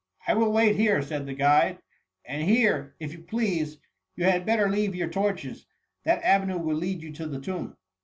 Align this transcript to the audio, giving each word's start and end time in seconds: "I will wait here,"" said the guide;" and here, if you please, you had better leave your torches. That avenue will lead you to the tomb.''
"I 0.27 0.33
will 0.33 0.51
wait 0.51 0.77
here,"" 0.77 1.03
said 1.03 1.27
the 1.27 1.35
guide;" 1.35 1.77
and 2.27 2.41
here, 2.49 2.95
if 2.99 3.13
you 3.13 3.19
please, 3.19 3.77
you 4.15 4.23
had 4.23 4.47
better 4.47 4.67
leave 4.67 4.95
your 4.95 5.09
torches. 5.09 5.67
That 6.05 6.23
avenue 6.23 6.57
will 6.57 6.75
lead 6.77 7.03
you 7.03 7.11
to 7.11 7.27
the 7.27 7.39
tomb.'' 7.39 7.77